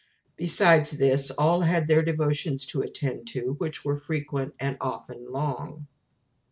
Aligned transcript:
Besides 0.35 0.89
this, 0.97 1.29
all 1.29 1.61
had 1.61 1.87
their 1.87 2.01
devotions 2.01 2.65
to 2.65 2.81
attend 2.81 3.27
to, 3.33 3.53
which 3.59 3.85
were 3.85 3.97
frequent 3.99 4.55
and 4.59 4.75
often 4.81 5.31
long. 5.31 5.85